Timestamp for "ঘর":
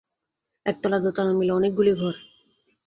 1.93-2.13